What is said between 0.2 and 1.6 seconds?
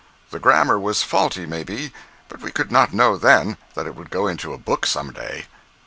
The grammar was faulty,